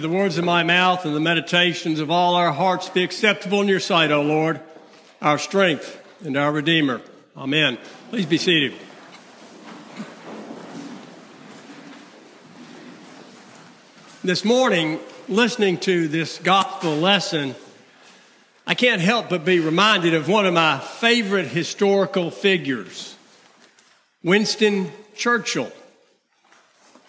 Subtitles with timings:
[0.00, 3.68] the words of my mouth and the meditations of all our hearts be acceptable in
[3.68, 4.58] your sight, O Lord,
[5.20, 7.02] our strength and our Redeemer.
[7.36, 7.76] Amen.
[8.08, 8.72] Please be seated.
[14.24, 17.54] This morning, listening to this gospel lesson,
[18.66, 23.14] I can't help but be reminded of one of my favorite historical figures,
[24.22, 25.70] Winston Churchill.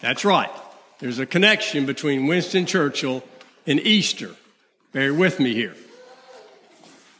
[0.00, 0.50] That's right.
[1.00, 3.24] There's a connection between Winston Churchill
[3.66, 4.30] and Easter.
[4.92, 5.74] Bear with me here.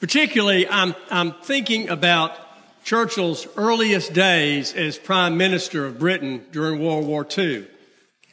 [0.00, 2.38] Particularly, I'm, I'm thinking about
[2.84, 7.66] Churchill's earliest days as Prime Minister of Britain during World War II.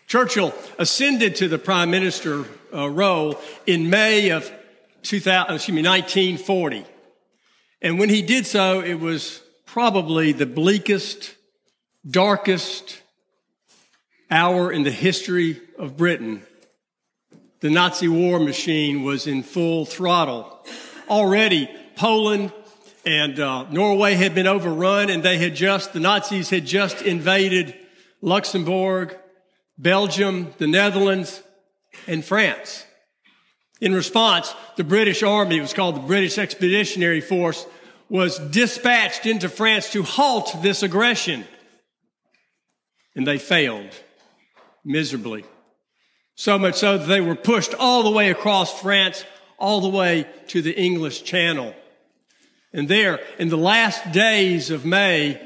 [0.06, 4.52] Churchill ascended to the prime minister uh, role in May of
[5.02, 6.86] 2000, excuse me, 1940.
[7.82, 11.34] And when he did so, it was probably the bleakest,
[12.08, 13.02] darkest
[14.30, 16.44] hour in the history of Britain.
[17.60, 20.66] The Nazi war machine was in full throttle.
[21.10, 22.52] Already, Poland
[23.06, 27.76] and uh, Norway had been overrun, and they had just, the Nazis had just invaded
[28.22, 29.18] Luxembourg,
[29.78, 31.42] Belgium, the Netherlands,
[32.08, 32.86] and France.
[33.82, 37.66] In response, the British Army, it was called the British Expeditionary Force,
[38.10, 41.46] was dispatched into France to halt this aggression.
[43.16, 43.90] And they failed
[44.84, 45.46] miserably.
[46.36, 49.24] So much so that they were pushed all the way across France,
[49.58, 51.74] all the way to the English Channel.
[52.74, 55.40] And there, in the last days of May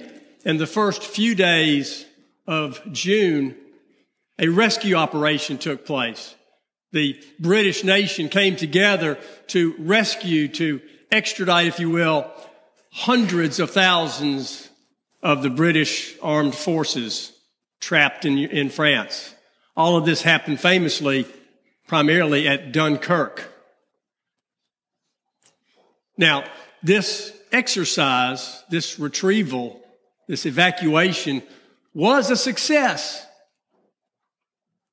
[0.45, 2.05] and the first few days
[2.47, 3.55] of June,
[4.39, 6.35] a rescue operation took place.
[6.93, 9.17] The British nation came together
[9.47, 10.79] to rescue, to
[11.11, 12.31] extradite, if you will,
[12.93, 14.69] hundreds of thousands
[15.21, 17.36] of the British armed forces
[17.79, 19.33] trapped in, in France.
[19.75, 21.25] All of this happened famously,
[21.87, 23.53] primarily at Dunkirk.
[26.17, 26.45] Now,
[26.81, 29.79] this exercise, this retrieval,
[30.27, 31.43] this evacuation
[31.93, 33.25] was a success.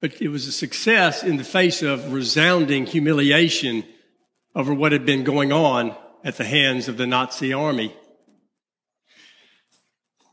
[0.01, 3.85] But it was a success in the face of resounding humiliation
[4.55, 7.95] over what had been going on at the hands of the Nazi army.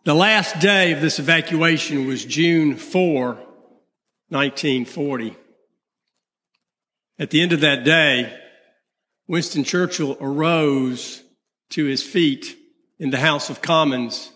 [0.03, 3.35] The last day of this evacuation was June 4,
[4.29, 5.37] 1940.
[7.19, 8.35] At the end of that day,
[9.27, 11.21] Winston Churchill arose
[11.69, 12.57] to his feet
[12.97, 14.31] in the House of Commons.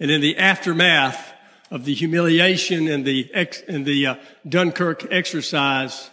[0.00, 1.30] And in the aftermath
[1.70, 4.14] of the humiliation and the, ex, and the uh,
[4.48, 6.08] Dunkirk exercise,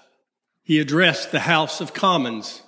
[0.62, 2.62] he addressed the House of Commons.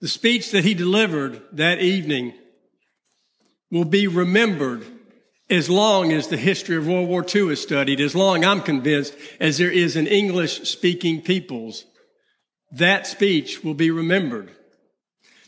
[0.00, 2.34] The speech that he delivered that evening
[3.70, 4.84] will be remembered
[5.48, 9.14] as long as the history of World War II is studied, as long, I'm convinced,
[9.38, 11.84] as there is an English speaking peoples.
[12.72, 14.50] That speech will be remembered.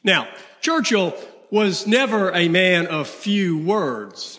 [0.05, 0.28] Now,
[0.61, 1.17] Churchill
[1.51, 4.39] was never a man of few words.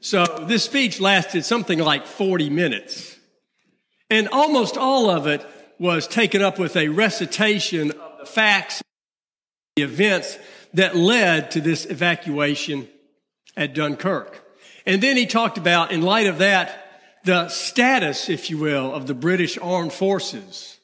[0.00, 3.16] So this speech lasted something like 40 minutes.
[4.10, 5.46] And almost all of it
[5.78, 8.82] was taken up with a recitation of the facts,
[9.76, 10.38] the events
[10.74, 12.88] that led to this evacuation
[13.56, 14.44] at Dunkirk.
[14.86, 16.86] And then he talked about, in light of that,
[17.24, 20.78] the status, if you will, of the British armed forces,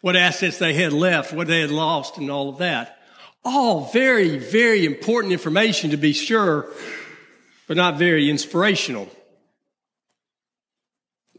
[0.00, 2.98] what assets they had left, what they had lost, and all of that.
[3.44, 6.68] All very, very important information to be sure,
[7.66, 9.08] but not very inspirational.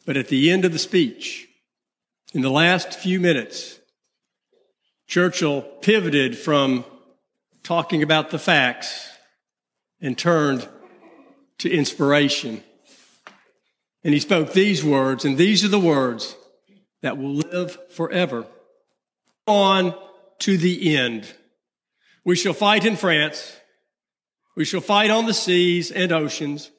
[0.05, 1.47] But at the end of the speech,
[2.33, 3.79] in the last few minutes,
[5.07, 6.83] Churchill pivoted from
[7.63, 9.07] talking about the facts
[10.03, 10.67] and turned
[11.59, 12.61] to inspiration.
[14.03, 16.35] And he spoke these words, and these are the words
[17.01, 18.45] that will live forever.
[19.47, 19.95] On
[20.39, 21.25] to the end.
[22.25, 23.55] We shall fight in France.
[24.55, 26.69] We shall fight on the seas and oceans.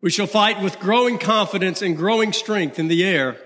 [0.00, 3.36] We shall fight with growing confidence and growing strength in the air.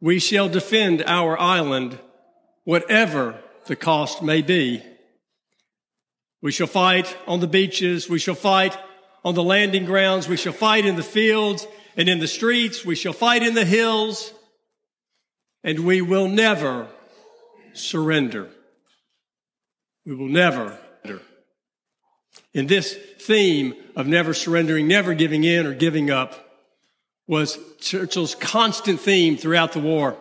[0.00, 1.98] We shall defend our island,
[2.64, 4.82] whatever the cost may be.
[6.46, 8.08] We shall fight on the beaches.
[8.08, 8.78] We shall fight
[9.24, 10.28] on the landing grounds.
[10.28, 11.66] We shall fight in the fields
[11.96, 12.84] and in the streets.
[12.84, 14.32] We shall fight in the hills.
[15.64, 16.86] And we will never
[17.72, 18.48] surrender.
[20.04, 21.22] We will never surrender.
[22.54, 26.48] in this theme of never surrendering, never giving in or giving up
[27.26, 30.16] was Churchill's constant theme throughout the war.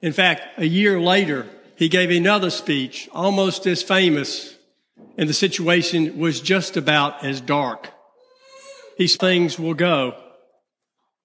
[0.00, 4.55] In fact, a year later, he gave another speech, almost as famous,
[5.16, 7.90] and the situation was just about as dark.
[8.98, 10.14] These things will go.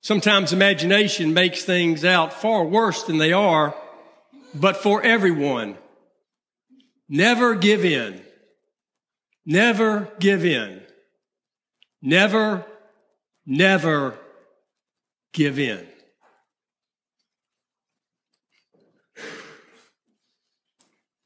[0.01, 3.75] Sometimes imagination makes things out far worse than they are,
[4.53, 5.77] but for everyone.
[7.07, 8.21] Never give in.
[9.45, 10.81] Never give in.
[12.01, 12.65] Never,
[13.45, 14.17] never
[15.33, 15.87] give in.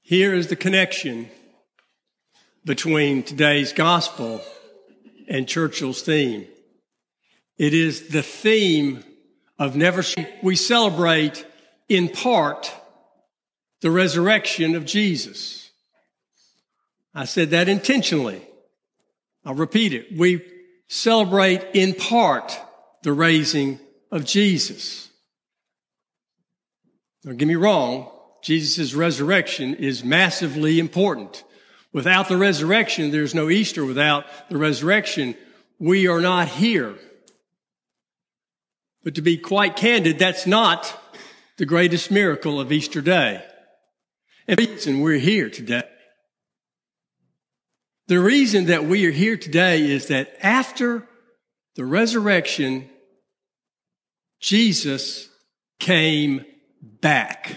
[0.02, 1.30] Here is the connection
[2.66, 4.42] between today's gospel
[5.30, 6.48] and Churchill's theme.
[7.58, 9.04] It is the theme
[9.60, 10.04] of never,
[10.42, 11.46] we celebrate
[11.88, 12.74] in part
[13.82, 15.70] the resurrection of Jesus.
[17.14, 18.42] I said that intentionally.
[19.46, 20.18] I'll repeat it.
[20.18, 20.44] We
[20.88, 22.60] celebrate in part
[23.04, 23.80] the raising
[24.12, 25.08] of Jesus.
[27.24, 28.12] Don't get me wrong.
[28.42, 31.44] Jesus' resurrection is massively important.
[31.96, 33.86] Without the resurrection, there's no Easter.
[33.86, 35.34] Without the resurrection,
[35.80, 36.94] we are not here.
[39.02, 41.02] But to be quite candid, that's not
[41.56, 43.42] the greatest miracle of Easter Day.
[44.46, 45.88] And the reason we're here today.
[48.08, 51.08] The reason that we are here today is that after
[51.78, 52.90] the resurrection,
[54.42, 55.30] Jesus
[55.80, 56.44] came
[56.82, 57.56] back.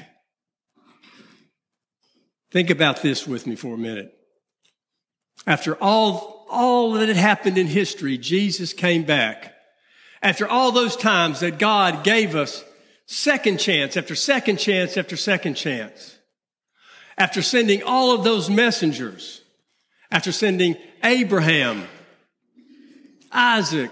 [2.52, 4.14] Think about this with me for a minute.
[5.46, 9.54] After all, all that had happened in history, Jesus came back.
[10.22, 12.64] After all those times that God gave us
[13.06, 16.18] second chance after second chance after second chance,
[17.16, 19.42] after sending all of those messengers,
[20.10, 21.86] after sending Abraham,
[23.32, 23.90] Isaac,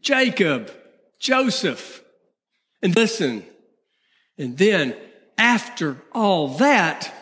[0.00, 0.70] Jacob,
[1.18, 2.02] Joseph,
[2.82, 3.44] and listen,
[4.38, 4.96] and then
[5.38, 7.12] after all that,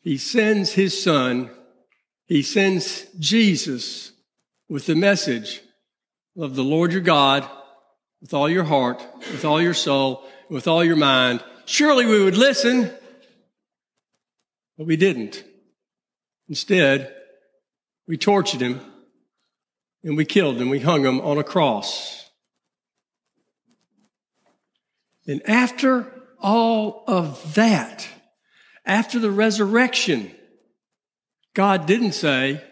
[0.00, 1.50] he sends his son,
[2.26, 4.12] he sends Jesus
[4.68, 5.60] with the message
[6.36, 7.48] of the Lord your God
[8.22, 11.42] with all your heart, with all your soul, with all your mind.
[11.66, 12.90] Surely we would listen,
[14.78, 15.44] but we didn't.
[16.48, 17.14] Instead,
[18.06, 18.80] we tortured him
[20.04, 20.70] and we killed him.
[20.70, 22.30] We hung him on a cross.
[25.26, 28.08] And after all of that,
[28.84, 30.32] after the resurrection,
[31.54, 32.62] God didn't say,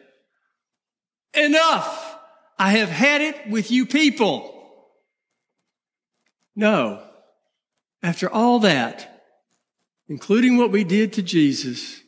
[1.35, 2.19] enough.
[2.59, 4.55] I have had it with you people.
[6.55, 7.03] No.
[8.03, 9.23] After all that,
[10.09, 12.01] including what we did to Jesus,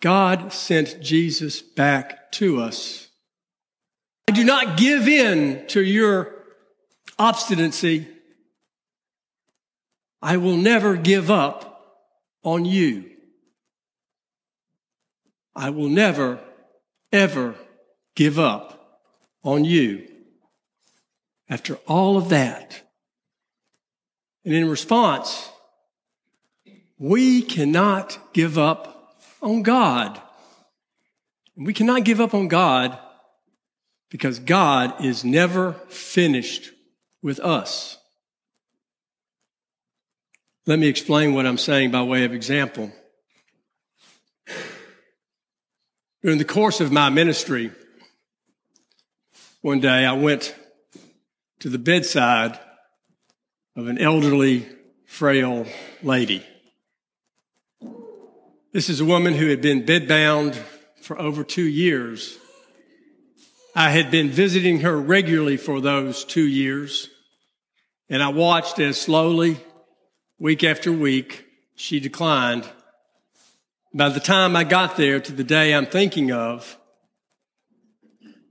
[0.00, 3.08] God sent Jesus back to us.
[4.28, 6.34] I do not give in to your
[7.18, 8.08] obstinacy.
[10.20, 11.96] I will never give up
[12.42, 13.11] on you.
[15.54, 16.40] I will never,
[17.12, 17.54] ever
[18.14, 19.00] give up
[19.44, 20.08] on you.
[21.48, 22.82] After all of that,
[24.44, 25.50] and in response,
[26.98, 30.20] we cannot give up on God.
[31.56, 32.98] We cannot give up on God
[34.10, 36.70] because God is never finished
[37.22, 37.98] with us.
[40.66, 42.92] Let me explain what I'm saying by way of example.
[46.22, 47.72] During the course of my ministry,
[49.60, 50.54] one day I went
[51.58, 52.60] to the bedside
[53.74, 54.68] of an elderly,
[55.04, 55.66] frail
[56.00, 56.46] lady.
[58.72, 60.54] This is a woman who had been bedbound
[61.00, 62.38] for over two years.
[63.74, 67.08] I had been visiting her regularly for those two years,
[68.08, 69.58] and I watched as slowly,
[70.38, 72.64] week after week, she declined.
[73.94, 76.78] By the time I got there to the day I'm thinking of,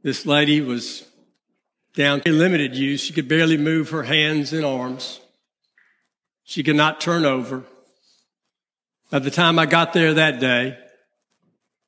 [0.04, 1.04] this lady was
[1.96, 3.02] down to limited use.
[3.02, 5.20] She could barely move her hands and arms.
[6.44, 7.64] She could not turn over.
[9.10, 10.78] By the time I got there that day,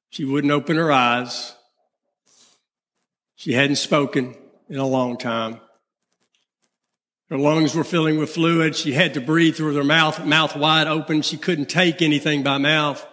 [0.09, 1.53] she wouldn't open her eyes.
[3.35, 4.35] She hadn't spoken
[4.67, 5.59] in a long time.
[7.29, 8.75] Her lungs were filling with fluid.
[8.75, 11.21] She had to breathe through her mouth, mouth wide open.
[11.21, 13.05] She couldn't take anything by mouth.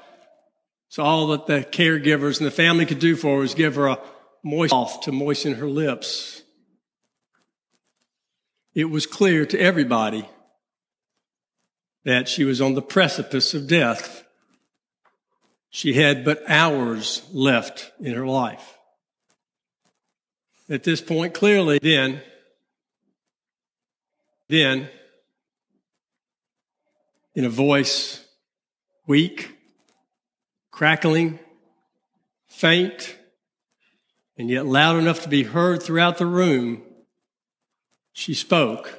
[0.90, 3.86] So all that the caregivers and the family could do for her was give her
[3.86, 4.00] a
[4.42, 6.42] moist cloth to moisten her lips.
[8.74, 10.28] It was clear to everybody
[12.04, 14.24] that she was on the precipice of death.
[15.70, 18.76] She had but hours left in her life.
[20.68, 22.20] At this point, clearly, then,
[24.48, 24.88] then,
[27.36, 28.24] in a voice
[29.06, 29.56] weak,
[30.80, 31.38] crackling,
[32.46, 33.18] faint,
[34.38, 36.80] and yet loud enough to be heard throughout the room,
[38.14, 38.98] she spoke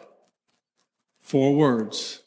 [1.21, 2.21] four words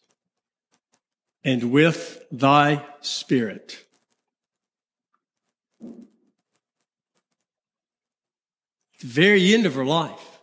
[1.45, 3.85] and with thy spirit.
[8.99, 10.41] the very end of her life,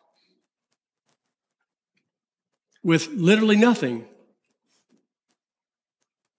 [2.82, 4.06] with literally nothing,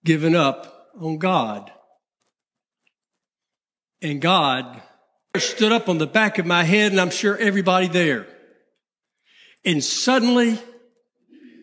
[0.03, 1.71] given up on God.
[4.03, 4.81] And God
[5.37, 8.27] stood up on the back of my head, and I'm sure everybody there.
[9.63, 10.59] And suddenly,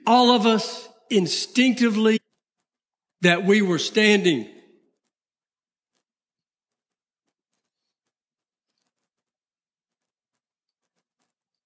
[0.06, 2.18] all of us instinctively
[3.20, 4.48] that we were standing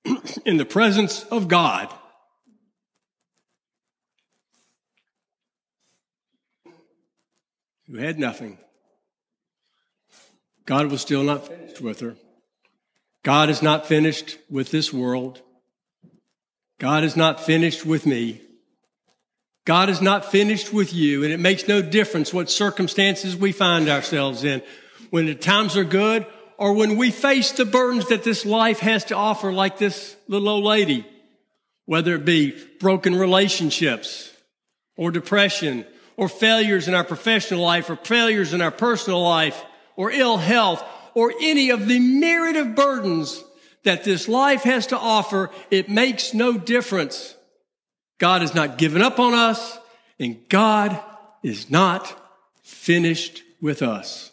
[0.44, 1.88] in the presence of God.
[7.86, 8.58] Who had nothing.
[10.66, 12.16] God was still not finished with her.
[13.22, 15.40] God is not finished with this world.
[16.78, 18.40] God is not finished with me.
[19.64, 23.88] God is not finished with you, and it makes no difference what circumstances we find
[23.88, 24.62] ourselves in.
[25.10, 26.26] When the times are good
[26.58, 30.48] or when we face the burdens that this life has to offer, like this little
[30.48, 31.06] old lady,
[31.86, 34.30] whether it be broken relationships
[34.96, 39.62] or depression or failures in our professional life or failures in our personal life
[39.96, 40.84] or ill health
[41.14, 43.42] or any of the myriad of burdens
[43.84, 47.36] that this life has to offer, it makes no difference.
[48.18, 49.78] God has not given up on us
[50.18, 50.98] and God
[51.42, 52.20] is not
[52.62, 54.32] finished with us.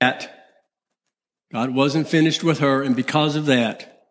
[0.00, 0.40] That
[1.52, 4.06] God wasn't finished with her, and because of that,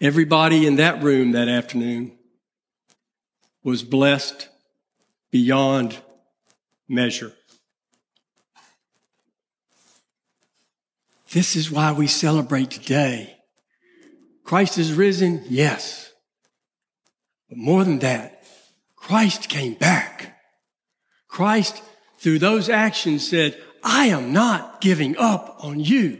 [0.00, 2.12] everybody in that room that afternoon
[3.62, 4.48] was blessed
[5.30, 5.98] beyond
[6.88, 7.32] measure.
[11.32, 13.36] This is why we celebrate today.
[14.42, 16.10] Christ is risen, yes.
[17.48, 18.44] But more than that,
[18.96, 20.38] Christ came back.
[21.28, 21.82] Christ,
[22.18, 26.18] through those actions, said, I am not giving up on you.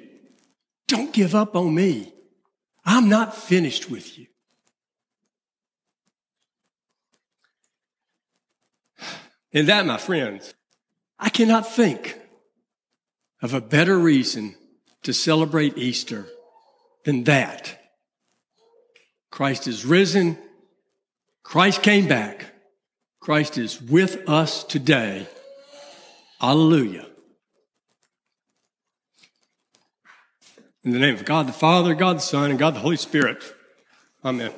[0.87, 2.13] Don't give up on me.
[2.85, 4.27] I'm not finished with you.
[9.53, 10.55] And that, my friends,
[11.19, 12.19] I cannot think
[13.43, 14.55] of a better reason
[15.03, 16.27] to celebrate Easter
[17.05, 17.79] than that.
[19.31, 20.39] Christ is risen.
[21.43, 22.47] Christ came back.
[23.19, 25.27] Christ is with us today.
[26.41, 27.07] Hallelujah.
[30.83, 33.43] In the name of God the Father, God the Son, and God the Holy Spirit.
[34.25, 34.53] Amen.